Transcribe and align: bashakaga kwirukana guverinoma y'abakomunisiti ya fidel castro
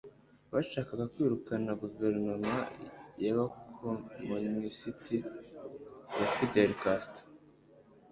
bashakaga 0.53 1.03
kwirukana 1.13 1.71
guverinoma 1.81 2.55
y'abakomunisiti 3.23 5.17
ya 6.17 6.27
fidel 6.33 6.71
castro 6.83 7.25